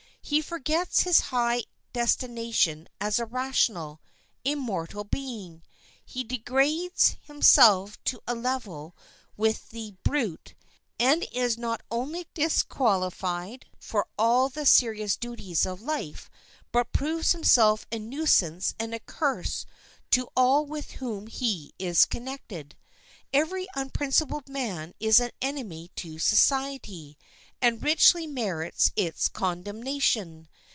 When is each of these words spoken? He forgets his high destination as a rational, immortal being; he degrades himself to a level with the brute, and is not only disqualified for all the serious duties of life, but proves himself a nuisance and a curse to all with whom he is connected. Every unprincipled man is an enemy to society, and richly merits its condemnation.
He 0.23 0.39
forgets 0.41 1.01
his 1.01 1.19
high 1.19 1.65
destination 1.91 2.87
as 3.01 3.19
a 3.19 3.25
rational, 3.25 3.99
immortal 4.45 5.03
being; 5.03 5.61
he 6.05 6.23
degrades 6.23 7.17
himself 7.23 8.01
to 8.05 8.21
a 8.25 8.33
level 8.33 8.95
with 9.35 9.71
the 9.71 9.95
brute, 10.03 10.53
and 10.97 11.27
is 11.33 11.57
not 11.57 11.81
only 11.91 12.27
disqualified 12.33 13.65
for 13.77 14.07
all 14.17 14.47
the 14.47 14.65
serious 14.65 15.17
duties 15.17 15.65
of 15.65 15.81
life, 15.81 16.29
but 16.71 16.93
proves 16.93 17.33
himself 17.33 17.85
a 17.91 17.99
nuisance 17.99 18.73
and 18.79 18.93
a 18.95 19.01
curse 19.01 19.65
to 20.11 20.29
all 20.37 20.65
with 20.65 20.91
whom 20.91 21.27
he 21.27 21.73
is 21.77 22.05
connected. 22.05 22.77
Every 23.33 23.67
unprincipled 23.75 24.47
man 24.47 24.93
is 24.97 25.19
an 25.19 25.31
enemy 25.41 25.91
to 25.97 26.19
society, 26.19 27.17
and 27.63 27.83
richly 27.83 28.25
merits 28.25 28.89
its 28.95 29.27
condemnation. 29.29 30.47